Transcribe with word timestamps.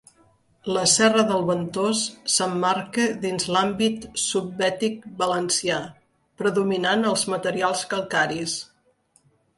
La 0.75 0.83
serra 0.91 1.25
del 1.31 1.43
Ventós 1.49 1.99
s'emmarca 2.35 3.05
dins 3.25 3.45
l'àmbit 3.57 4.07
subbètic 4.23 5.07
valencià, 5.23 5.79
predominant 6.43 7.07
els 7.13 7.27
materials 7.35 7.85
calcaris. 7.93 8.57